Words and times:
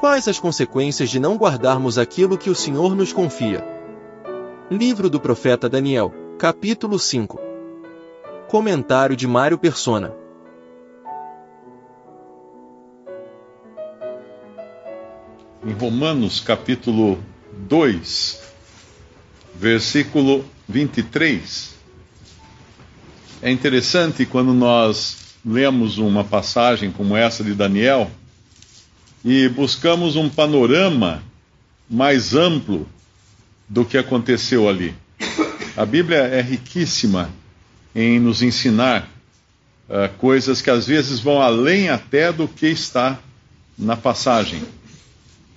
Quais 0.00 0.28
as 0.28 0.38
consequências 0.38 1.10
de 1.10 1.18
não 1.18 1.36
guardarmos 1.36 1.98
aquilo 1.98 2.38
que 2.38 2.48
o 2.48 2.54
Senhor 2.54 2.94
nos 2.94 3.12
confia? 3.12 3.64
Livro 4.70 5.10
do 5.10 5.18
profeta 5.18 5.68
Daniel, 5.68 6.14
capítulo 6.38 7.00
5. 7.00 7.40
Comentário 8.46 9.16
de 9.16 9.26
Mário 9.26 9.58
Persona. 9.58 10.14
Em 15.66 15.72
Romanos, 15.72 16.38
capítulo 16.38 17.18
2, 17.66 18.40
versículo 19.56 20.44
23. 20.68 21.74
É 23.42 23.50
interessante 23.50 24.24
quando 24.24 24.54
nós 24.54 25.34
lemos 25.44 25.98
uma 25.98 26.22
passagem 26.22 26.92
como 26.92 27.16
essa 27.16 27.42
de 27.42 27.52
Daniel 27.52 28.08
e 29.24 29.48
buscamos 29.48 30.16
um 30.16 30.28
panorama 30.28 31.22
mais 31.88 32.34
amplo 32.34 32.88
do 33.68 33.84
que 33.84 33.98
aconteceu 33.98 34.68
ali. 34.68 34.94
A 35.76 35.84
Bíblia 35.84 36.18
é 36.18 36.40
riquíssima 36.40 37.30
em 37.94 38.18
nos 38.18 38.42
ensinar 38.42 39.08
uh, 39.88 40.08
coisas 40.18 40.62
que 40.62 40.70
às 40.70 40.86
vezes 40.86 41.20
vão 41.20 41.40
além 41.40 41.88
até 41.88 42.32
do 42.32 42.46
que 42.46 42.66
está 42.66 43.18
na 43.78 43.96
passagem, 43.96 44.62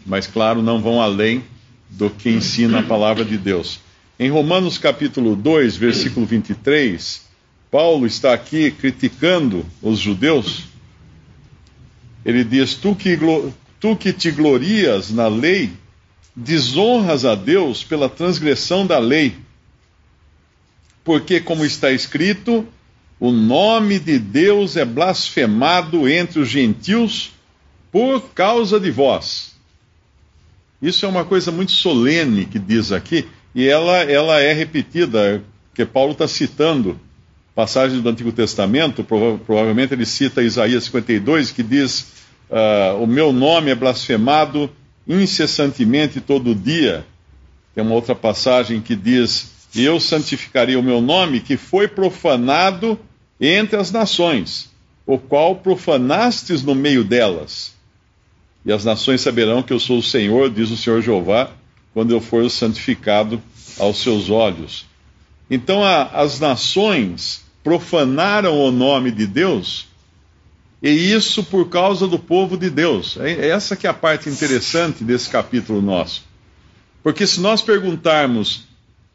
mas 0.05 0.28
claro, 0.28 0.62
não 0.62 0.82
vão 0.82 1.02
além 1.02 1.44
do 1.90 2.10
que 2.10 2.30
ensina 2.30 2.80
a 2.80 2.84
palavra 2.84 3.26
de 3.26 3.38
Deus. 3.38 3.80
Em 4.20 4.30
Romanos 4.30 4.78
capítulo 4.78 5.36
2, 5.36 5.76
versículo 5.76 6.26
23, 6.26 7.24
Paulo 7.72 8.05
está 8.05 8.34
aqui 8.34 8.70
criticando 8.70 9.66
os 9.82 9.98
judeus. 9.98 10.66
Ele 12.26 12.44
diz: 12.44 12.76
tu 12.76 12.96
que, 12.96 13.18
tu 13.80 13.96
que 13.96 14.14
te 14.14 14.32
glorias 14.32 15.12
na 15.12 15.27
lei, 15.27 15.72
desonras 16.36 17.26
a 17.26 17.36
Deus 17.36 17.84
pela 17.84 18.10
transgressão 18.10 18.86
da 18.86 19.00
lei. 19.00 19.36
Porque, 21.04 21.40
como 21.40 21.66
está 21.66 21.91
escrito, 21.91 22.66
o 23.20 23.32
nome 23.32 24.00
de 24.00 24.20
Deus 24.20 24.78
é 24.78 24.86
blasfemado 24.86 26.08
entre 26.08 26.40
os 26.40 26.48
gentios 26.48 27.32
por 27.91 28.30
causa 28.34 28.80
de 28.80 28.90
vós. 28.90 29.56
Isso 30.82 31.06
é 31.06 31.10
uma 31.10 31.26
coisa 31.26 31.52
muito 31.52 31.72
solene 31.72 32.46
que 32.46 32.58
diz 32.58 32.91
aqui, 32.91 33.28
e 33.54 33.68
ela, 33.68 33.98
ela 33.98 34.40
é 34.40 34.54
repetida, 34.54 35.44
que 35.74 35.85
Paulo 35.85 36.13
está 36.13 36.28
citando 36.28 37.00
passagens 37.62 38.01
do 38.01 38.09
Antigo 38.09 38.31
Testamento, 38.31 39.04
prova 39.04 39.37
provavelmente 39.37 39.93
ele 39.93 40.04
cita 40.04 40.41
Isaías 40.41 40.85
52, 40.85 41.51
que 41.51 41.62
diz: 41.62 42.07
uh, 42.49 42.98
O 42.99 43.05
meu 43.05 43.31
nome 43.31 43.70
é 43.70 43.76
blasfemado 43.76 44.67
incessantemente 45.07 46.20
todo 46.20 46.55
dia. 46.55 47.05
Tem 47.76 47.84
uma 47.84 47.93
outra 47.93 48.15
passagem 48.15 48.82
que 48.82 48.95
diz: 48.95 49.51
Eu 49.76 49.99
santificarei 49.99 50.76
o 50.76 50.82
meu 50.82 51.01
nome, 51.01 51.39
que 51.39 51.55
foi 51.55 51.87
profanado 51.87 52.99
entre 53.39 53.79
as 53.79 53.91
nações, 53.91 54.71
o 55.05 55.20
qual 55.20 55.57
profanastes 55.57 56.63
no 56.63 56.73
meio 56.73 57.04
delas. 57.04 57.76
E 58.65 58.73
as 58.73 58.84
nações 58.84 59.21
saberão 59.21 59.62
que 59.62 59.71
eu 59.71 59.79
sou 59.79 59.99
o 59.99 60.04
Senhor, 60.04 60.49
diz 60.49 60.71
o 60.71 60.77
Senhor 60.77 60.99
Jeová, 60.99 61.51
quando 61.93 62.09
eu 62.09 62.21
for 62.21 62.49
santificado 62.49 63.39
aos 63.77 64.01
seus 64.01 64.31
olhos. 64.31 64.88
Então 65.47 65.84
a, 65.84 66.06
as 66.06 66.39
nações 66.39 67.50
profanaram 67.63 68.57
o 68.57 68.72
nome 68.72 69.12
de 69.12 69.28
Deus, 69.28 69.88
e 70.81 70.90
isso 70.90 71.44
por 71.44 71.69
causa 71.69 72.07
do 72.07 72.17
povo 72.17 72.57
de 72.57 72.69
Deus. 72.69 73.17
É, 73.17 73.31
é 73.31 73.50
essa 73.50 73.75
que 73.75 73.85
é 73.85 73.90
a 73.90 73.94
parte 73.94 74.29
interessante 74.29 75.03
desse 75.03 75.29
capítulo 75.29 75.81
nosso. 75.81 76.23
Porque 77.03 77.25
se 77.28 77.39
nós 77.39 77.62
perguntarmos 77.62 78.67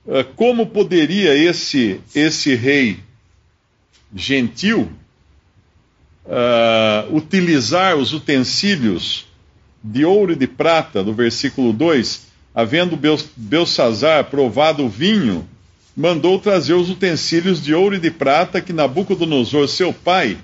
uh, 0.06 0.24
como 0.36 0.66
poderia 0.66 1.34
esse, 1.36 2.00
esse 2.14 2.54
rei 2.54 3.00
gentil 4.14 4.90
uh, 6.24 7.14
utilizar 7.14 7.96
os 7.96 8.12
utensílios 8.12 9.26
de 9.82 10.04
ouro 10.04 10.32
e 10.32 10.36
de 10.36 10.46
prata, 10.46 11.02
do 11.02 11.12
versículo 11.12 11.72
2, 11.72 12.26
havendo 12.54 12.98
Belsazar 13.36 14.24
provado 14.24 14.84
o 14.84 14.88
vinho 14.88 15.46
mandou 15.96 16.38
trazer 16.38 16.74
os 16.74 16.90
utensílios 16.90 17.62
de 17.62 17.74
ouro 17.74 17.94
e 17.94 17.98
de 17.98 18.10
prata 18.10 18.60
que 18.60 18.72
Nabucodonosor, 18.72 19.66
seu 19.66 19.92
pai, 19.94 20.36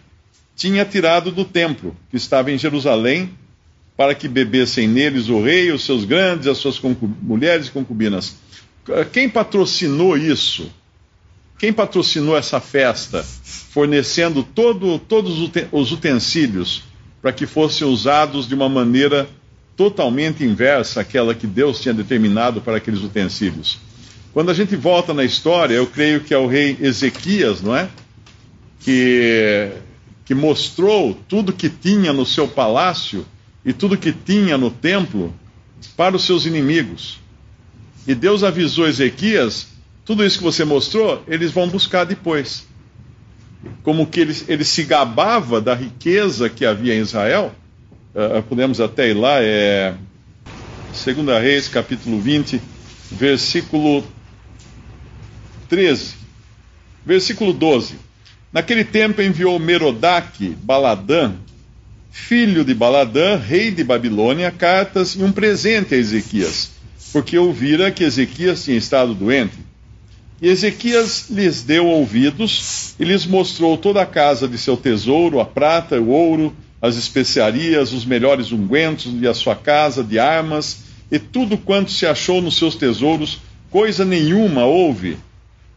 tinha 0.56 0.84
tirado 0.84 1.30
do 1.30 1.44
templo, 1.44 1.94
que 2.10 2.16
estava 2.16 2.50
em 2.50 2.56
Jerusalém, 2.56 3.30
para 3.94 4.14
que 4.14 4.26
bebessem 4.26 4.88
neles 4.88 5.28
o 5.28 5.42
rei, 5.42 5.70
os 5.70 5.84
seus 5.84 6.04
grandes, 6.04 6.46
as 6.46 6.56
suas 6.56 6.80
mulheres 7.20 7.66
e 7.66 7.70
concubinas. 7.70 8.36
Quem 9.12 9.28
patrocinou 9.28 10.16
isso? 10.16 10.72
Quem 11.58 11.72
patrocinou 11.72 12.36
essa 12.36 12.58
festa, 12.58 13.22
fornecendo 13.22 14.42
todo, 14.42 14.98
todos 14.98 15.38
os 15.70 15.92
utensílios 15.92 16.82
para 17.20 17.32
que 17.32 17.46
fossem 17.46 17.86
usados 17.86 18.48
de 18.48 18.54
uma 18.54 18.68
maneira 18.68 19.28
totalmente 19.76 20.42
inversa 20.42 21.02
àquela 21.02 21.34
que 21.34 21.46
Deus 21.46 21.80
tinha 21.80 21.94
determinado 21.94 22.60
para 22.60 22.78
aqueles 22.78 23.00
utensílios? 23.00 23.78
Quando 24.32 24.50
a 24.50 24.54
gente 24.54 24.75
volta 24.76 25.12
na 25.12 25.25
história, 25.25 25.75
eu 25.75 25.87
creio 25.87 26.20
que 26.20 26.32
é 26.32 26.38
o 26.38 26.47
rei 26.47 26.76
Ezequias, 26.81 27.60
não 27.60 27.76
é? 27.76 27.88
Que, 28.81 29.70
que 30.25 30.34
mostrou 30.34 31.15
tudo 31.28 31.53
que 31.53 31.69
tinha 31.69 32.12
no 32.15 32.25
seu 32.25 32.48
palácio 32.48 33.26
e 33.65 33.75
tudo 33.75 33.97
que 33.97 34.10
tinha 34.10 34.56
no 34.56 34.71
templo 34.71 35.34
para 35.97 36.16
os 36.16 36.25
seus 36.25 36.47
inimigos. 36.47 37.21
E 38.06 38.15
Deus 38.15 38.42
avisou 38.42 38.88
Ezequias: 38.88 39.69
tudo 40.04 40.25
isso 40.25 40.38
que 40.38 40.44
você 40.44 40.65
mostrou, 40.65 41.22
eles 41.28 41.50
vão 41.50 41.69
buscar 41.69 42.04
depois. 42.04 42.66
Como 43.82 44.06
que 44.06 44.21
ele, 44.21 44.37
ele 44.48 44.65
se 44.65 44.82
gabava 44.82 45.60
da 45.60 45.75
riqueza 45.75 46.48
que 46.48 46.65
havia 46.65 46.94
em 46.94 47.00
Israel. 47.00 47.54
Uh, 48.15 48.42
podemos 48.44 48.81
até 48.81 49.10
ir 49.10 49.15
lá, 49.15 49.42
é. 49.42 49.94
2 51.04 51.26
Reis, 51.41 51.69
capítulo 51.69 52.21
20, 52.21 52.60
versículo 53.12 54.04
13, 55.72 56.16
versículo 57.03 57.50
12. 57.50 57.94
Naquele 58.53 58.84
tempo 58.84 59.22
enviou 59.22 59.59
Merodach, 59.59 60.47
Baladã, 60.62 61.33
filho 62.10 62.62
de 62.62 62.75
Baladã, 62.75 63.38
rei 63.38 63.71
de 63.71 63.83
Babilônia, 63.83 64.50
cartas 64.50 65.15
e 65.15 65.22
um 65.25 65.33
presente 65.33 65.94
a 65.94 65.97
Ezequias, 65.97 66.72
porque 67.10 67.38
ouvira 67.38 67.91
que 67.91 68.05
Ezequias 68.05 68.62
tinha 68.62 68.77
estado 68.77 69.15
doente. 69.15 69.56
E 70.43 70.49
Ezequias 70.49 71.31
lhes 71.31 71.62
deu 71.62 71.87
ouvidos 71.87 72.94
e 73.00 73.04
lhes 73.06 73.25
mostrou 73.25 73.78
toda 73.78 74.03
a 74.03 74.06
casa 74.06 74.47
de 74.47 74.59
seu 74.59 74.77
tesouro, 74.77 75.41
a 75.41 75.47
prata, 75.47 75.99
o 75.99 76.10
ouro, 76.10 76.54
as 76.83 76.97
especiarias, 76.97 77.94
os 77.94 78.04
melhores 78.04 78.53
ungüentos 78.53 79.10
e 79.19 79.27
a 79.27 79.33
sua 79.33 79.56
casa 79.56 80.04
de 80.04 80.19
armas, 80.19 80.81
e 81.10 81.19
tudo 81.19 81.56
quanto 81.56 81.91
se 81.91 82.04
achou 82.04 82.43
nos 82.43 82.59
seus 82.59 82.75
tesouros, 82.75 83.39
coisa 83.71 84.04
nenhuma 84.04 84.66
houve 84.66 85.16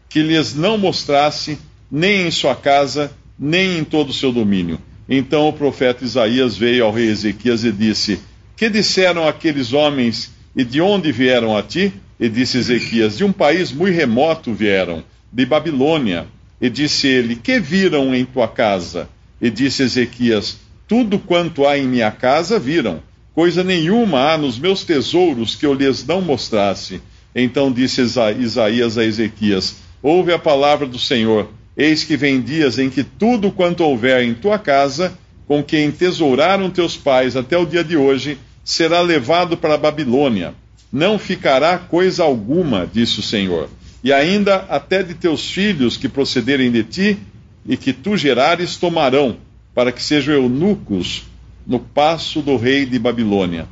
que 0.08 0.22
lhes 0.22 0.54
não 0.54 0.78
mostrasse, 0.78 1.58
nem 1.90 2.26
em 2.26 2.30
sua 2.30 2.54
casa, 2.54 3.12
nem 3.38 3.78
em 3.78 3.84
todo 3.84 4.10
o 4.10 4.14
seu 4.14 4.32
domínio. 4.32 4.80
Então 5.08 5.48
o 5.48 5.52
profeta 5.52 6.04
Isaías 6.04 6.56
veio 6.56 6.84
ao 6.84 6.92
rei 6.92 7.08
Ezequias 7.08 7.64
e 7.64 7.70
disse: 7.70 8.18
Que 8.56 8.68
disseram 8.68 9.26
aqueles 9.26 9.72
homens 9.72 10.32
e 10.54 10.64
de 10.64 10.80
onde 10.80 11.12
vieram 11.12 11.56
a 11.56 11.62
ti? 11.62 11.92
E 12.18 12.28
disse 12.28 12.58
Ezequias: 12.58 13.16
De 13.16 13.24
um 13.24 13.32
país 13.32 13.70
muito 13.70 13.94
remoto 13.94 14.52
vieram, 14.52 15.04
de 15.32 15.44
Babilônia. 15.46 16.26
E 16.60 16.70
disse 16.70 17.06
ele: 17.06 17.36
Que 17.36 17.60
viram 17.60 18.14
em 18.14 18.24
tua 18.24 18.48
casa? 18.48 19.08
E 19.40 19.50
disse 19.50 19.82
Ezequias: 19.82 20.58
Tudo 20.88 21.18
quanto 21.18 21.66
há 21.66 21.78
em 21.78 21.86
minha 21.86 22.10
casa 22.10 22.58
viram. 22.58 23.02
Coisa 23.34 23.62
nenhuma 23.62 24.32
há 24.32 24.38
nos 24.38 24.58
meus 24.58 24.82
tesouros 24.82 25.54
que 25.54 25.66
eu 25.66 25.74
lhes 25.74 26.04
não 26.06 26.22
mostrasse. 26.22 27.02
Então 27.34 27.70
disse 27.70 28.00
Isaías 28.00 28.96
a 28.96 29.04
Ezequias: 29.04 29.76
ouve 30.02 30.32
a 30.32 30.38
palavra 30.38 30.86
do 30.86 30.98
Senhor. 30.98 31.48
Eis 31.76 32.04
que 32.04 32.16
vem 32.16 32.40
dias 32.40 32.78
em 32.78 32.88
que 32.88 33.04
tudo 33.04 33.50
quanto 33.50 33.84
houver 33.84 34.22
em 34.22 34.34
tua 34.34 34.58
casa, 34.58 35.16
com 35.46 35.62
que 35.62 35.82
entesouraram 35.82 36.70
teus 36.70 36.96
pais 36.96 37.36
até 37.36 37.56
o 37.56 37.66
dia 37.66 37.84
de 37.84 37.96
hoje, 37.96 38.38
será 38.64 39.00
levado 39.00 39.56
para 39.56 39.74
a 39.74 39.78
Babilônia. 39.78 40.54
Não 40.92 41.18
ficará 41.18 41.78
coisa 41.78 42.24
alguma, 42.24 42.88
disse 42.90 43.20
o 43.20 43.22
Senhor. 43.22 43.68
E 44.02 44.12
ainda 44.12 44.66
até 44.68 45.02
de 45.02 45.14
teus 45.14 45.50
filhos 45.50 45.96
que 45.96 46.08
procederem 46.08 46.70
de 46.70 46.82
ti 46.82 47.18
e 47.66 47.76
que 47.76 47.92
tu 47.92 48.16
gerares 48.16 48.76
tomarão, 48.76 49.36
para 49.74 49.92
que 49.92 50.02
sejam 50.02 50.34
eunucos 50.34 51.24
no 51.66 51.78
passo 51.78 52.40
do 52.40 52.56
rei 52.56 52.86
de 52.86 52.98
Babilônia. 52.98 53.68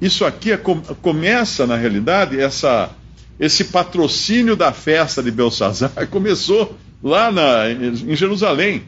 Isso 0.00 0.24
aqui 0.24 0.52
é, 0.52 0.56
começa, 0.56 1.66
na 1.66 1.76
realidade, 1.76 2.40
essa 2.40 2.90
esse 3.38 3.64
patrocínio 3.64 4.56
da 4.56 4.72
festa 4.72 5.22
de 5.22 5.30
Belsazar 5.30 5.92
começou 6.10 6.76
lá 7.02 7.30
na, 7.30 7.70
em 7.70 8.16
Jerusalém, 8.16 8.82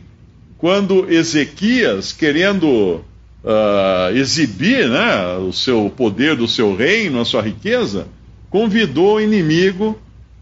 quando 0.58 1.10
Ezequias, 1.10 2.12
querendo 2.12 3.02
uh, 3.44 4.14
exibir 4.14 4.88
né, 4.88 5.36
o 5.36 5.52
seu 5.52 5.92
poder 5.96 6.36
do 6.36 6.48
seu 6.48 6.74
reino, 6.74 7.20
a 7.20 7.24
sua 7.24 7.42
riqueza, 7.42 8.08
convidou 8.50 9.16
o 9.16 9.20
inimigo 9.20 9.98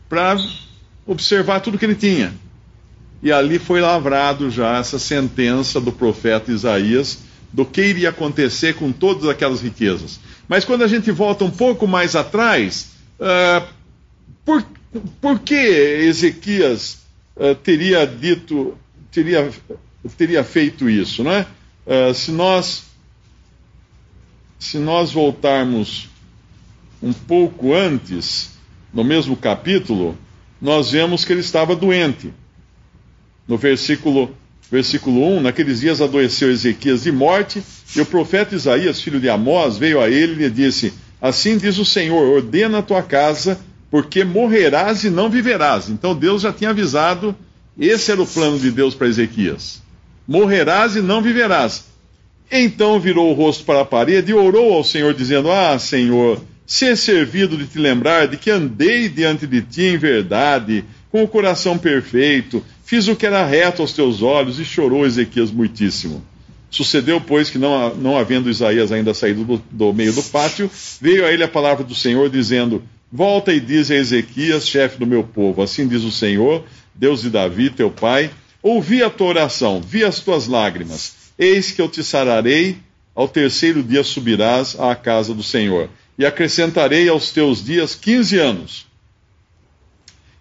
para 0.08 0.36
observar 1.06 1.60
tudo 1.60 1.78
que 1.78 1.84
ele 1.84 1.94
tinha. 1.94 2.32
E 3.22 3.30
ali 3.30 3.58
foi 3.58 3.80
lavrado 3.80 4.50
já 4.50 4.78
essa 4.78 4.98
sentença 4.98 5.80
do 5.80 5.92
profeta 5.92 6.50
Isaías 6.50 7.18
do 7.52 7.64
que 7.64 7.82
iria 7.82 8.10
acontecer 8.10 8.74
com 8.74 8.92
todas 8.92 9.28
aquelas 9.28 9.60
riquezas. 9.60 10.20
Mas 10.48 10.64
quando 10.64 10.82
a 10.82 10.86
gente 10.86 11.10
volta 11.10 11.44
um 11.44 11.50
pouco 11.50 11.86
mais 11.86 12.14
atrás, 12.14 12.92
uh, 13.18 13.66
por, 14.48 14.64
por 15.20 15.40
que 15.40 15.54
Ezequias 15.54 17.00
uh, 17.36 17.54
teria 17.56 18.06
dito, 18.06 18.74
teria, 19.12 19.52
teria 20.16 20.42
feito 20.42 20.88
isso, 20.88 21.22
não 21.22 21.32
é? 21.32 21.46
Uh, 21.86 22.14
se 22.14 22.30
nós 22.32 22.84
se 24.58 24.78
nós 24.78 25.12
voltarmos 25.12 26.08
um 27.02 27.12
pouco 27.12 27.74
antes, 27.74 28.52
no 28.92 29.04
mesmo 29.04 29.36
capítulo, 29.36 30.16
nós 30.60 30.92
vemos 30.92 31.26
que 31.26 31.32
ele 31.32 31.40
estava 31.40 31.76
doente. 31.76 32.32
No 33.46 33.58
versículo, 33.58 34.34
versículo 34.70 35.36
1, 35.36 35.42
naqueles 35.42 35.80
dias 35.80 36.00
adoeceu 36.00 36.50
Ezequias 36.50 37.02
de 37.02 37.12
morte, 37.12 37.62
e 37.94 38.00
o 38.00 38.06
profeta 38.06 38.56
Isaías, 38.56 39.00
filho 39.00 39.20
de 39.20 39.28
Amós, 39.28 39.76
veio 39.76 40.00
a 40.00 40.08
ele 40.08 40.32
e 40.32 40.48
lhe 40.48 40.50
disse: 40.50 40.94
Assim 41.20 41.58
diz 41.58 41.78
o 41.78 41.84
Senhor: 41.84 42.26
ordena 42.34 42.78
a 42.78 42.82
tua 42.82 43.02
casa, 43.02 43.60
porque 43.90 44.24
morrerás 44.24 45.04
e 45.04 45.10
não 45.10 45.30
viverás. 45.30 45.88
Então 45.88 46.14
Deus 46.14 46.42
já 46.42 46.52
tinha 46.52 46.70
avisado, 46.70 47.34
esse 47.78 48.10
era 48.10 48.20
o 48.20 48.26
plano 48.26 48.58
de 48.58 48.70
Deus 48.70 48.94
para 48.94 49.08
Ezequias: 49.08 49.82
morrerás 50.26 50.96
e 50.96 51.00
não 51.00 51.22
viverás. 51.22 51.86
Então 52.50 52.98
virou 52.98 53.30
o 53.30 53.34
rosto 53.34 53.64
para 53.64 53.82
a 53.82 53.84
parede 53.84 54.32
e 54.32 54.34
orou 54.34 54.72
ao 54.72 54.84
Senhor, 54.84 55.14
dizendo: 55.14 55.50
Ah, 55.50 55.78
Senhor, 55.78 56.40
ser 56.66 56.96
servido 56.96 57.56
de 57.56 57.66
te 57.66 57.78
lembrar 57.78 58.26
de 58.26 58.36
que 58.36 58.50
andei 58.50 59.08
diante 59.08 59.46
de 59.46 59.62
ti 59.62 59.82
em 59.82 59.98
verdade, 59.98 60.84
com 61.10 61.22
o 61.22 61.28
coração 61.28 61.78
perfeito, 61.78 62.64
fiz 62.84 63.06
o 63.08 63.16
que 63.16 63.26
era 63.26 63.44
reto 63.44 63.82
aos 63.82 63.92
teus 63.92 64.22
olhos, 64.22 64.58
e 64.58 64.64
chorou 64.64 65.06
Ezequias 65.06 65.50
muitíssimo. 65.50 66.22
Sucedeu, 66.70 67.18
pois, 67.20 67.48
que 67.48 67.56
não, 67.56 67.94
não 67.94 68.18
havendo 68.18 68.50
Isaías 68.50 68.92
ainda 68.92 69.14
saído 69.14 69.44
do, 69.44 69.62
do 69.70 69.92
meio 69.92 70.12
do 70.12 70.22
pátio, 70.22 70.70
veio 71.00 71.24
a 71.24 71.32
ele 71.32 71.42
a 71.42 71.48
palavra 71.48 71.82
do 71.82 71.94
Senhor, 71.94 72.28
dizendo: 72.28 72.82
Volta 73.10 73.52
e 73.52 73.60
diz 73.60 73.90
a 73.90 73.94
Ezequias, 73.94 74.68
chefe 74.68 74.98
do 74.98 75.06
meu 75.06 75.24
povo: 75.24 75.62
Assim 75.62 75.88
diz 75.88 76.02
o 76.02 76.10
Senhor, 76.12 76.64
Deus 76.94 77.22
de 77.22 77.30
Davi, 77.30 77.70
teu 77.70 77.90
pai, 77.90 78.30
ouvi 78.62 79.02
a 79.02 79.08
tua 79.08 79.28
oração, 79.28 79.80
vi 79.80 80.04
as 80.04 80.20
tuas 80.20 80.46
lágrimas 80.46 81.18
Eis 81.38 81.70
que 81.70 81.80
eu 81.80 81.88
te 81.88 82.02
sararei, 82.02 82.78
ao 83.14 83.28
terceiro 83.28 83.80
dia 83.82 84.02
subirás 84.02 84.78
à 84.78 84.94
casa 84.96 85.32
do 85.32 85.42
Senhor, 85.42 85.88
e 86.18 86.26
acrescentarei 86.26 87.08
aos 87.08 87.30
teus 87.30 87.64
dias 87.64 87.94
quinze 87.94 88.38
anos. 88.38 88.86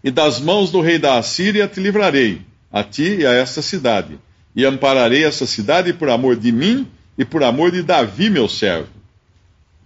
E 0.04 0.10
das 0.10 0.40
mãos 0.40 0.72
do 0.72 0.82
rei 0.82 0.98
da 0.98 1.20
Assíria 1.20 1.68
te 1.68 1.80
livrarei, 1.80 2.42
a 2.72 2.84
ti 2.84 3.18
e 3.20 3.26
a 3.28 3.32
esta 3.32 3.62
cidade, 3.62 4.18
e 4.56 4.66
ampararei 4.66 5.24
essa 5.24 5.46
cidade 5.46 5.94
por 5.94 6.10
amor 6.10 6.36
de 6.36 6.52
mim 6.52 6.88
e 7.16 7.24
por 7.24 7.44
amor 7.44 7.72
de 7.72 7.84
Davi, 7.84 8.30
meu 8.32 8.50
servo. 8.50 8.90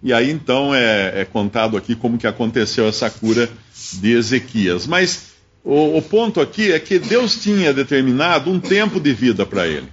E 0.04 0.14
aí 0.14 0.32
então 0.32 0.74
é, 0.74 1.22
é 1.22 1.26
contado 1.26 1.78
aqui 1.78 1.96
como 1.96 2.18
que 2.18 2.28
aconteceu 2.28 2.88
essa 2.88 3.10
cura 3.10 3.50
de 3.94 4.12
Ezequias. 4.14 4.88
Mas 4.88 5.32
o, 5.64 5.98
o 5.98 6.02
ponto 6.02 6.42
aqui 6.42 6.72
é 6.72 6.80
que 6.80 6.98
Deus 6.98 7.36
tinha 7.42 7.74
determinado 7.74 8.50
um 8.50 8.60
tempo 8.60 9.00
de 9.00 9.14
vida 9.14 9.46
para 9.46 9.68
ele 9.68 9.88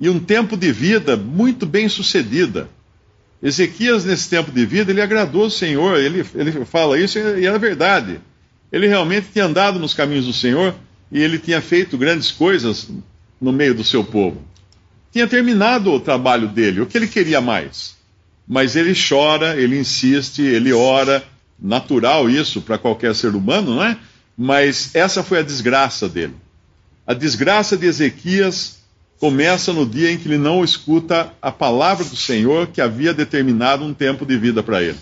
e 0.00 0.08
um 0.08 0.18
tempo 0.18 0.56
de 0.56 0.70
vida 0.70 1.16
muito 1.16 1.66
bem 1.66 1.88
sucedida. 1.88 2.68
Ezequias, 3.42 4.04
nesse 4.04 4.28
tempo 4.28 4.50
de 4.50 4.64
vida, 4.64 4.90
ele 4.90 5.00
agradou 5.00 5.46
o 5.46 5.50
Senhor, 5.50 5.98
ele, 5.98 6.24
ele 6.34 6.64
fala 6.64 6.98
isso 6.98 7.18
e 7.18 7.46
era 7.46 7.58
verdade. 7.58 8.20
Ele 8.72 8.86
realmente 8.86 9.28
tinha 9.32 9.44
andado 9.44 9.78
nos 9.78 9.94
caminhos 9.94 10.26
do 10.26 10.32
Senhor 10.32 10.74
e 11.10 11.22
ele 11.22 11.38
tinha 11.38 11.60
feito 11.60 11.96
grandes 11.96 12.30
coisas 12.30 12.88
no 13.40 13.52
meio 13.52 13.74
do 13.74 13.84
seu 13.84 14.02
povo. 14.02 14.42
Tinha 15.12 15.26
terminado 15.26 15.92
o 15.92 16.00
trabalho 16.00 16.48
dele, 16.48 16.80
o 16.80 16.86
que 16.86 16.96
ele 16.96 17.06
queria 17.06 17.40
mais. 17.40 17.95
Mas 18.46 18.76
ele 18.76 18.94
chora, 18.94 19.56
ele 19.60 19.78
insiste, 19.78 20.42
ele 20.42 20.72
ora, 20.72 21.24
natural 21.58 22.28
isso 22.28 22.60
para 22.60 22.78
qualquer 22.78 23.14
ser 23.14 23.34
humano, 23.34 23.76
não 23.76 23.84
é? 23.84 23.96
Mas 24.36 24.94
essa 24.94 25.22
foi 25.22 25.38
a 25.38 25.42
desgraça 25.42 26.08
dele. 26.08 26.34
A 27.06 27.14
desgraça 27.14 27.76
de 27.76 27.86
Ezequias 27.86 28.78
começa 29.18 29.72
no 29.72 29.86
dia 29.86 30.10
em 30.12 30.18
que 30.18 30.28
ele 30.28 30.38
não 30.38 30.62
escuta 30.62 31.32
a 31.40 31.50
palavra 31.50 32.04
do 32.04 32.16
Senhor 32.16 32.66
que 32.66 32.80
havia 32.80 33.14
determinado 33.14 33.84
um 33.84 33.94
tempo 33.94 34.26
de 34.26 34.36
vida 34.36 34.62
para 34.62 34.82
ele. 34.82 34.98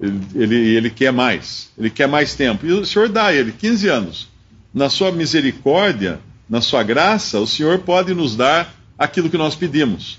Ele, 0.00 0.20
ele. 0.34 0.56
ele, 0.76 0.90
quer 0.90 1.12
mais, 1.12 1.70
ele 1.78 1.90
quer 1.90 2.08
mais 2.08 2.34
tempo. 2.34 2.66
E 2.66 2.72
o 2.72 2.86
Senhor 2.86 3.08
dá 3.08 3.26
a 3.26 3.34
ele 3.34 3.52
15 3.52 3.88
anos. 3.88 4.28
Na 4.72 4.88
sua 4.88 5.12
misericórdia, 5.12 6.18
na 6.48 6.60
sua 6.60 6.82
graça, 6.82 7.38
o 7.38 7.46
Senhor 7.46 7.80
pode 7.80 8.14
nos 8.14 8.34
dar 8.34 8.74
aquilo 8.98 9.30
que 9.30 9.38
nós 9.38 9.54
pedimos. 9.54 10.18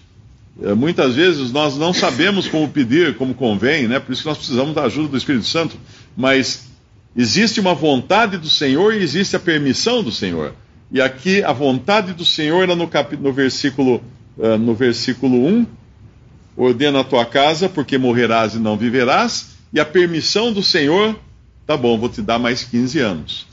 É, 0.61 0.73
muitas 0.73 1.15
vezes 1.15 1.51
nós 1.51 1.77
não 1.77 1.93
sabemos 1.93 2.47
como 2.47 2.69
pedir, 2.69 3.15
como 3.17 3.33
convém, 3.33 3.87
né? 3.87 3.99
por 3.99 4.13
isso 4.13 4.21
que 4.21 4.27
nós 4.27 4.37
precisamos 4.37 4.73
da 4.73 4.83
ajuda 4.83 5.09
do 5.09 5.17
Espírito 5.17 5.45
Santo. 5.45 5.77
Mas 6.15 6.67
existe 7.15 7.59
uma 7.59 7.73
vontade 7.73 8.37
do 8.37 8.49
Senhor 8.49 8.93
e 8.93 9.03
existe 9.03 9.35
a 9.35 9.39
permissão 9.39 10.01
do 10.01 10.11
Senhor. 10.11 10.53
E 10.91 11.01
aqui 11.01 11.43
a 11.43 11.51
vontade 11.51 12.13
do 12.13 12.23
Senhor 12.23 12.63
era 12.63 12.75
no, 12.75 12.87
cap... 12.87 13.17
no, 13.17 13.33
versículo, 13.33 14.01
uh, 14.37 14.57
no 14.57 14.73
versículo 14.73 15.45
1: 15.45 15.65
ordena 16.55 17.01
a 17.01 17.03
tua 17.03 17.25
casa, 17.25 17.67
porque 17.67 17.97
morrerás 17.97 18.53
e 18.53 18.59
não 18.59 18.77
viverás. 18.77 19.55
E 19.73 19.79
a 19.79 19.85
permissão 19.85 20.53
do 20.53 20.63
Senhor, 20.63 21.19
tá 21.67 21.75
bom, 21.75 21.97
vou 21.97 22.07
te 22.07 22.21
dar 22.21 22.39
mais 22.39 22.63
15 22.63 22.99
anos. 22.99 23.47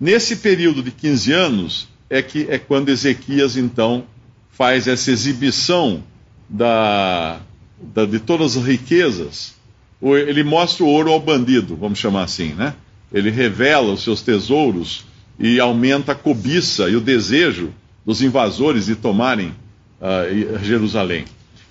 Nesse 0.00 0.36
período 0.36 0.82
de 0.82 0.92
15 0.92 1.32
anos 1.32 1.88
é 2.08 2.22
que 2.22 2.46
é 2.48 2.58
quando 2.58 2.90
Ezequias 2.90 3.56
então 3.56 4.04
faz 4.52 4.86
essa 4.86 5.10
exibição 5.10 6.04
da, 6.48 7.40
da, 7.80 8.04
de 8.04 8.18
todas 8.18 8.56
as 8.56 8.64
riquezas. 8.64 9.54
Ele 10.00 10.44
mostra 10.44 10.84
o 10.84 10.88
ouro 10.88 11.10
ao 11.10 11.20
bandido, 11.20 11.76
vamos 11.76 11.98
chamar 11.98 12.22
assim, 12.22 12.54
né? 12.54 12.74
Ele 13.12 13.30
revela 13.30 13.92
os 13.92 14.02
seus 14.02 14.22
tesouros 14.22 15.04
e 15.38 15.58
aumenta 15.58 16.12
a 16.12 16.14
cobiça 16.14 16.88
e 16.88 16.96
o 16.96 17.00
desejo 17.00 17.72
dos 18.04 18.22
invasores 18.22 18.86
de 18.86 18.94
tomarem 18.94 19.54
uh, 20.00 20.64
Jerusalém. 20.64 21.24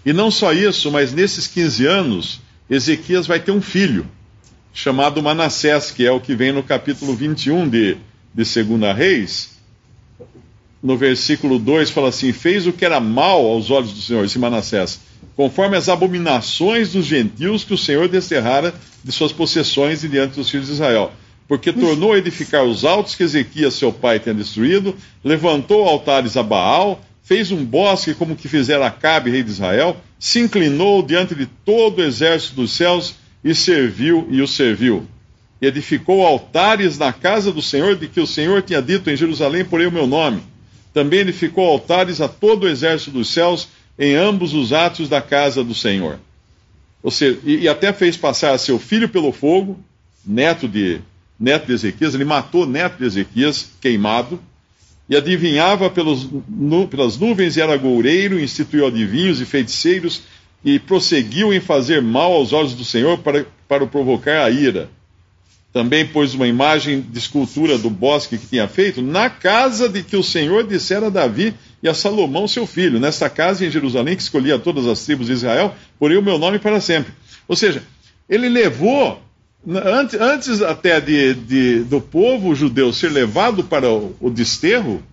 E 0.06 0.14
não 0.14 0.32
só 0.32 0.54
isso, 0.54 0.92
mas 0.92 1.14
nesses 1.14 1.48
15 1.48 1.86
anos, 1.86 2.42
Ezequias 2.70 3.28
vai 3.28 3.40
ter 3.40 3.52
um 3.52 3.62
filho, 3.62 4.06
chamado 4.74 5.22
Manassés, 5.22 5.92
que 5.92 6.06
é 6.06 6.12
o 6.12 6.20
que 6.20 6.36
vem 6.36 6.52
no 6.52 6.64
capítulo 6.64 7.16
21 7.16 7.68
de, 7.68 7.98
de 8.34 8.64
2 8.64 8.96
Reis. 8.96 9.57
No 10.82 10.96
versículo 10.96 11.58
2 11.60 11.90
fala 11.90 12.10
assim: 12.10 12.32
Fez 12.32 12.68
o 12.68 12.74
que 12.74 12.86
era 12.86 13.00
mal 13.00 13.46
aos 13.46 13.70
olhos 13.72 13.94
do 13.94 14.02
Senhor, 14.02 14.26
esse 14.26 14.38
Manassés, 14.38 15.00
conforme 15.36 15.76
as 15.76 15.90
abominações 15.90 16.92
dos 16.92 17.06
gentios 17.06 17.64
que 17.64 17.74
o 17.74 17.78
Senhor 17.78 18.08
desterrara 18.08 18.74
de 19.04 19.12
suas 19.12 19.32
possessões 19.32 20.04
e 20.04 20.08
diante 20.08 20.36
dos 20.36 20.50
filhos 20.50 20.68
de 20.68 20.74
Israel 20.74 21.12
porque 21.48 21.72
tornou 21.72 22.14
a 22.14 22.18
edificar 22.18 22.64
os 22.64 22.84
altos 22.84 23.16
que 23.16 23.24
Ezequias, 23.24 23.76
seu 23.76 23.92
pai, 23.92 24.20
tinha 24.20 24.36
destruído, 24.36 24.96
levantou 25.24 25.88
altares 25.88 26.36
a 26.36 26.44
Baal, 26.44 27.02
fez 27.24 27.52
um 27.52 27.64
bosque 27.64 28.14
como 28.14 28.36
que 28.36 28.50
fizera 28.50 28.88
Acabe, 28.88 29.32
rei 29.32 29.44
de 29.44 29.52
Israel, 29.52 29.96
se 30.20 30.40
inclinou 30.40 31.02
diante 31.02 31.34
de 31.34 31.46
todo 31.46 32.00
o 32.00 32.04
exército 32.04 32.56
dos 32.56 32.72
céus 32.72 33.16
e 33.44 33.56
serviu 33.56 34.28
e 34.30 34.42
o 34.42 34.48
serviu. 34.48 35.08
E 35.62 35.66
edificou 35.66 36.26
altares 36.26 36.98
na 36.98 37.14
casa 37.14 37.52
do 37.52 37.62
Senhor, 37.62 37.96
de 37.96 38.08
que 38.08 38.20
o 38.20 38.28
Senhor 38.28 38.62
tinha 38.62 38.82
dito 38.82 39.10
em 39.10 39.16
Jerusalém, 39.16 39.64
porém 39.64 39.88
o 39.88 39.92
meu 39.92 40.06
nome. 40.06 40.44
Também 40.98 41.20
edificou 41.20 41.64
altares 41.64 42.22
a 42.22 42.28
todo 42.28 42.64
o 42.64 42.68
exército 42.68 43.12
dos 43.12 43.30
céus 43.30 43.68
em 44.00 44.16
ambos 44.16 44.56
os 44.56 44.74
atos 44.74 45.08
da 45.08 45.22
casa 45.22 45.64
do 45.64 45.76
Senhor. 45.76 46.20
Ou 47.04 47.12
seja, 47.12 47.38
e, 47.44 47.58
e 47.58 47.70
até 47.70 47.94
fez 47.94 48.18
passar 48.18 48.58
seu 48.58 48.80
filho 48.80 49.08
pelo 49.08 49.32
fogo, 49.32 49.80
neto 50.26 50.68
de 50.68 51.00
neto 51.40 51.68
de 51.68 51.74
Ezequias, 51.74 52.16
ele 52.16 52.26
matou 52.26 52.66
neto 52.66 52.98
de 52.98 53.06
Ezequias, 53.06 53.70
queimado, 53.80 54.42
e 55.08 55.16
adivinhava 55.16 55.88
pelos, 55.88 56.28
nu, 56.50 56.88
pelas 56.88 57.16
nuvens 57.16 57.56
e 57.58 57.62
era 57.62 57.78
goureiro, 57.78 58.40
instituiu 58.40 58.88
adivinhos 58.88 59.40
e 59.40 59.46
feiticeiros, 59.46 60.24
e 60.66 60.80
prosseguiu 60.80 61.54
em 61.54 61.60
fazer 61.60 62.02
mal 62.02 62.34
aos 62.34 62.54
olhos 62.54 62.74
do 62.74 62.84
Senhor 62.84 63.20
para, 63.20 63.46
para 63.68 63.84
o 63.84 63.88
provocar 63.88 64.44
a 64.44 64.50
ira. 64.50 64.90
Também 65.78 66.08
pôs 66.08 66.34
uma 66.34 66.48
imagem 66.48 67.02
de 67.02 67.20
escultura 67.20 67.78
do 67.78 67.88
bosque 67.88 68.36
que 68.36 68.48
tinha 68.48 68.68
feito 68.68 69.00
na 69.00 69.30
casa 69.30 69.88
de 69.88 70.02
que 70.02 70.18
o 70.18 70.24
Senhor 70.24 70.66
dissera 70.66 71.06
a 71.06 71.10
Davi 71.12 71.54
e 71.84 71.88
a 71.88 71.94
Salomão, 71.94 72.48
seu 72.48 72.66
filho, 72.66 73.00
nesta 73.00 73.30
casa 73.30 73.64
em 73.64 73.70
Jerusalém, 73.70 74.16
que 74.16 74.24
escolhia 74.24 74.58
todas 74.58 74.88
as 74.88 75.06
tribos 75.06 75.28
de 75.28 75.34
Israel, 75.34 75.76
porém 76.00 76.18
o 76.18 76.24
meu 76.24 76.40
nome 76.40 76.58
para 76.58 76.82
sempre. 76.82 77.14
Ou 77.48 77.56
seja, 77.56 77.84
ele 78.28 78.50
levou 78.50 79.22
Antes, 79.70 80.20
antes 80.20 80.62
até 80.64 81.00
de, 81.00 81.34
de, 81.36 81.84
do 81.84 82.02
povo 82.02 82.56
judeu 82.56 82.92
ser 82.92 83.12
levado 83.12 83.64
para 83.64 83.88
o, 83.92 84.32
desterro, 84.32 85.04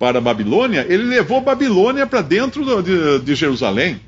para 0.00 0.18
a 0.18 0.20
Babilônia, 0.20 0.84
ele 0.88 1.04
levou 1.04 1.40
Babilônia 1.40 2.08
para 2.08 2.22
dentro 2.22 2.82
de, 2.82 3.20
de, 3.20 3.34
Jerusalém. 3.36 4.00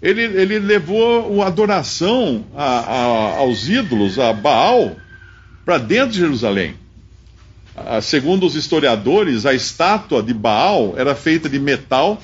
Ele, 0.00 0.22
ele 0.22 0.58
levou 0.58 1.42
a 1.42 1.46
adoração 1.46 2.44
a, 2.54 2.64
a, 2.64 3.36
aos 3.38 3.68
ídolos, 3.68 4.18
a 4.18 4.32
Baal, 4.32 4.96
para 5.64 5.78
dentro 5.78 6.12
de 6.12 6.18
Jerusalém. 6.18 6.74
Segundo 8.02 8.44
os 8.44 8.54
historiadores, 8.54 9.46
a 9.46 9.54
estátua 9.54 10.22
de 10.22 10.34
Baal 10.34 10.94
era 10.96 11.14
feita 11.14 11.48
de 11.48 11.58
metal, 11.58 12.20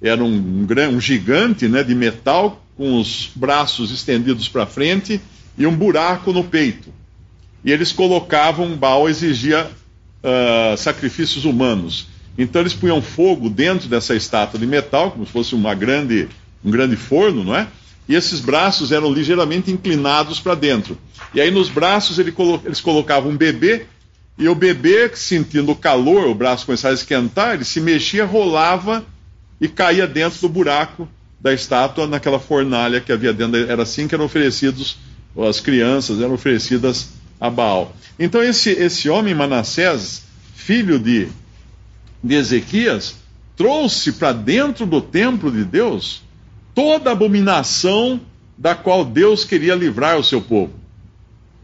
era 0.00 0.22
um, 0.22 0.66
um, 0.90 1.00
gigante 1.00 1.68
né, 1.68 1.82
de 1.82 1.94
metal, 1.94 2.62
com 2.76 3.00
os 3.00 3.30
braços 3.34 3.90
estendidos 3.90 4.48
para 4.48 4.66
frente 4.66 5.20
e 5.56 5.66
um 5.66 5.74
buraco 5.74 6.32
no 6.32 6.42
peito. 6.44 6.92
E 7.64 7.70
eles 7.70 7.92
colocavam, 7.92 8.76
Baal 8.76 9.08
exigia 9.08 9.66
uh, 10.22 10.76
sacrifícios 10.76 11.44
humanos. 11.44 12.08
Então 12.36 12.62
eles 12.62 12.72
punham 12.72 13.02
fogo 13.02 13.48
dentro 13.48 13.88
dessa 13.88 14.14
estátua 14.14 14.58
de 14.58 14.66
metal, 14.66 15.10
como 15.10 15.26
se 15.26 15.32
fosse 15.32 15.54
uma 15.54 15.74
grande, 15.74 16.28
um 16.64 16.70
grande 16.70 16.96
forno, 16.96 17.44
não 17.44 17.54
é? 17.54 17.68
E 18.08 18.14
esses 18.14 18.40
braços 18.40 18.92
eram 18.92 19.12
ligeiramente 19.12 19.70
inclinados 19.70 20.40
para 20.40 20.54
dentro. 20.54 20.98
E 21.34 21.40
aí 21.40 21.50
nos 21.50 21.68
braços 21.68 22.18
ele 22.18 22.32
colo 22.32 22.60
eles 22.64 22.80
colocavam 22.80 23.30
um 23.30 23.36
bebê, 23.36 23.86
e 24.38 24.48
o 24.48 24.54
bebê, 24.54 25.10
sentindo 25.14 25.72
o 25.72 25.76
calor, 25.76 26.26
o 26.26 26.34
braço 26.34 26.66
começava 26.66 26.94
a 26.94 26.96
esquentar, 26.96 27.54
ele 27.54 27.64
se 27.64 27.80
mexia, 27.80 28.24
rolava 28.24 29.04
e 29.60 29.68
caía 29.68 30.06
dentro 30.06 30.40
do 30.40 30.48
buraco 30.48 31.06
da 31.40 31.52
estátua, 31.52 32.06
naquela 32.06 32.40
fornalha 32.40 33.00
que 33.00 33.12
havia 33.12 33.32
dentro. 33.32 33.56
Era 33.70 33.82
assim 33.82 34.08
que 34.08 34.14
eram 34.14 34.24
oferecidos, 34.24 34.96
as 35.48 35.60
crianças 35.60 36.20
eram 36.20 36.34
oferecidas 36.34 37.10
a 37.40 37.50
Baal. 37.50 37.94
Então 38.18 38.42
esse, 38.42 38.70
esse 38.70 39.08
homem 39.08 39.34
Manassés, 39.34 40.22
filho 40.54 40.98
de 40.98 41.28
de 42.22 42.34
Ezequias 42.36 43.16
trouxe 43.56 44.12
para 44.12 44.32
dentro 44.32 44.86
do 44.86 45.00
templo 45.00 45.50
de 45.50 45.64
Deus 45.64 46.22
toda 46.74 47.12
abominação 47.12 48.20
da 48.56 48.74
qual 48.74 49.04
Deus 49.04 49.44
queria 49.44 49.74
livrar 49.74 50.18
o 50.18 50.24
seu 50.24 50.40
povo. 50.40 50.72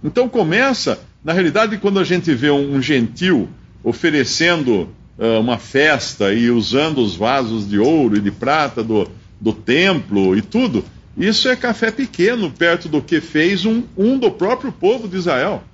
Então 0.02 0.28
começa, 0.28 1.00
na 1.24 1.32
realidade, 1.32 1.76
quando 1.78 1.98
a 1.98 2.04
gente 2.04 2.32
vê 2.34 2.50
um 2.50 2.80
gentil 2.80 3.48
oferecendo 3.82 4.88
uh, 5.18 5.40
uma 5.40 5.58
festa 5.58 6.32
e 6.32 6.50
usando 6.50 6.98
os 6.98 7.14
vasos 7.14 7.68
de 7.68 7.78
ouro 7.78 8.16
e 8.16 8.20
de 8.20 8.30
prata 8.30 8.82
do, 8.82 9.08
do 9.40 9.52
templo 9.52 10.36
e 10.36 10.42
tudo, 10.42 10.84
isso 11.16 11.48
é 11.48 11.56
café 11.56 11.90
pequeno 11.90 12.50
perto 12.50 12.88
do 12.88 13.02
que 13.02 13.20
fez 13.20 13.64
um, 13.64 13.82
um 13.96 14.18
do 14.18 14.30
próprio 14.30 14.70
povo 14.70 15.08
de 15.08 15.16
Israel, 15.16 15.64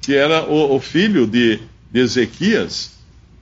que 0.00 0.14
era 0.14 0.44
o, 0.44 0.76
o 0.76 0.80
filho 0.80 1.26
de, 1.26 1.60
de 1.90 2.00
Ezequias, 2.00 2.92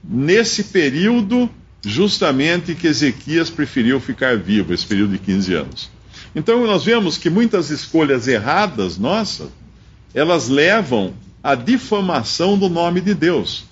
nesse 0.03 0.65
período 0.65 1.49
justamente 1.83 2.75
que 2.75 2.87
Ezequias 2.87 3.49
preferiu 3.49 3.99
ficar 3.99 4.37
vivo, 4.37 4.73
esse 4.73 4.85
período 4.85 5.13
de 5.13 5.19
15 5.19 5.53
anos. 5.53 5.89
Então 6.35 6.65
nós 6.65 6.83
vemos 6.83 7.17
que 7.17 7.29
muitas 7.29 7.69
escolhas 7.69 8.27
erradas 8.27 8.97
nossas, 8.97 9.49
elas 10.13 10.47
levam 10.47 11.13
à 11.43 11.55
difamação 11.55 12.57
do 12.57 12.69
nome 12.69 13.01
de 13.01 13.13
Deus. 13.13 13.65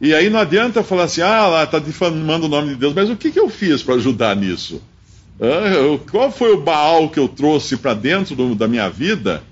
E 0.00 0.14
aí 0.14 0.28
não 0.28 0.40
adianta 0.40 0.82
falar 0.82 1.04
assim, 1.04 1.20
ah, 1.20 1.46
lá 1.46 1.64
está 1.64 1.78
difamando 1.78 2.46
o 2.46 2.48
nome 2.48 2.70
de 2.70 2.76
Deus, 2.76 2.94
mas 2.94 3.10
o 3.10 3.16
que, 3.16 3.30
que 3.30 3.38
eu 3.38 3.48
fiz 3.48 3.82
para 3.82 3.94
ajudar 3.94 4.34
nisso? 4.34 4.82
Qual 6.10 6.30
foi 6.30 6.52
o 6.52 6.60
Baal 6.60 7.08
que 7.08 7.18
eu 7.18 7.28
trouxe 7.28 7.76
para 7.76 7.94
dentro 7.94 8.34
do, 8.34 8.54
da 8.54 8.68
minha 8.68 8.88
vida 8.88 9.42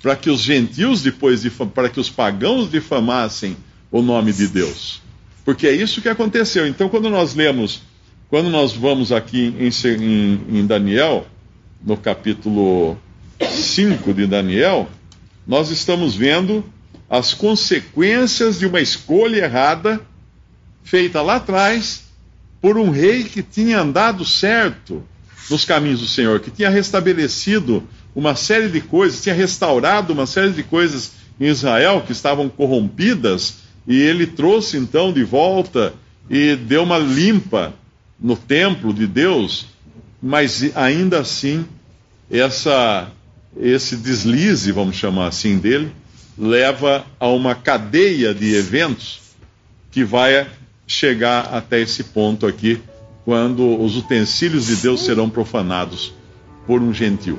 para 0.00 0.16
que 0.16 0.30
os 0.30 0.40
gentios 0.40 1.02
depois, 1.02 1.44
para 1.74 1.88
que 1.88 2.00
os 2.00 2.10
pagãos 2.10 2.70
difamassem 2.70 3.56
o 3.90 4.02
nome 4.02 4.32
de 4.32 4.48
Deus? 4.48 5.01
Porque 5.44 5.66
é 5.66 5.72
isso 5.72 6.00
que 6.00 6.08
aconteceu. 6.08 6.66
Então, 6.66 6.88
quando 6.88 7.10
nós 7.10 7.34
lemos, 7.34 7.82
quando 8.28 8.48
nós 8.48 8.72
vamos 8.72 9.12
aqui 9.12 9.54
em, 9.58 9.70
em, 9.88 10.58
em 10.60 10.66
Daniel, 10.66 11.26
no 11.84 11.96
capítulo 11.96 12.96
5 13.40 14.14
de 14.14 14.26
Daniel, 14.26 14.88
nós 15.46 15.70
estamos 15.70 16.14
vendo 16.14 16.64
as 17.10 17.34
consequências 17.34 18.58
de 18.58 18.66
uma 18.66 18.80
escolha 18.80 19.44
errada 19.44 20.00
feita 20.82 21.20
lá 21.20 21.36
atrás 21.36 22.04
por 22.60 22.78
um 22.78 22.90
rei 22.90 23.24
que 23.24 23.42
tinha 23.42 23.80
andado 23.80 24.24
certo 24.24 25.02
nos 25.50 25.64
caminhos 25.64 26.00
do 26.00 26.06
Senhor, 26.06 26.40
que 26.40 26.50
tinha 26.50 26.70
restabelecido 26.70 27.86
uma 28.14 28.36
série 28.36 28.68
de 28.68 28.80
coisas, 28.80 29.22
tinha 29.22 29.34
restaurado 29.34 30.12
uma 30.12 30.26
série 30.26 30.52
de 30.52 30.62
coisas 30.62 31.12
em 31.40 31.46
Israel 31.46 32.02
que 32.06 32.12
estavam 32.12 32.48
corrompidas 32.48 33.61
e 33.86 34.00
ele 34.00 34.26
trouxe 34.26 34.76
então 34.76 35.12
de 35.12 35.24
volta 35.24 35.94
e 36.30 36.56
deu 36.56 36.82
uma 36.82 36.98
limpa 36.98 37.74
no 38.18 38.36
templo 38.36 38.92
de 38.94 39.06
Deus, 39.06 39.66
mas 40.22 40.74
ainda 40.76 41.20
assim 41.20 41.66
essa 42.30 43.10
esse 43.60 43.96
deslize, 43.96 44.72
vamos 44.72 44.96
chamar 44.96 45.26
assim 45.26 45.58
dele, 45.58 45.92
leva 46.38 47.04
a 47.20 47.28
uma 47.28 47.54
cadeia 47.54 48.32
de 48.32 48.54
eventos 48.54 49.20
que 49.90 50.02
vai 50.02 50.48
chegar 50.86 51.54
até 51.54 51.80
esse 51.80 52.04
ponto 52.04 52.46
aqui, 52.46 52.80
quando 53.24 53.80
os 53.80 53.96
utensílios 53.96 54.66
de 54.66 54.76
Deus 54.76 55.04
serão 55.04 55.28
profanados 55.28 56.14
por 56.66 56.80
um 56.80 56.92
gentil. 56.92 57.38